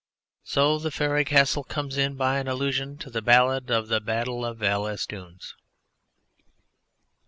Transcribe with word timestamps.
So 0.41 0.79
the 0.79 0.89
Faery 0.89 1.23
Castle 1.23 1.63
comes 1.63 1.95
in 1.95 2.15
by 2.15 2.39
an 2.39 2.47
illusion 2.47 2.97
in 3.05 3.11
the 3.11 3.21
Ballad 3.21 3.69
of 3.69 3.87
the 3.87 4.01
Battle 4.01 4.43
of 4.43 4.57
Val 4.57 4.87
es 4.87 5.05
Dunes. 5.05 5.53